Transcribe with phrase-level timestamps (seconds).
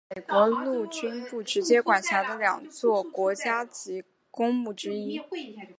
[0.09, 5.21] 它是美国陆军部直接管辖的两座国家级公墓之一。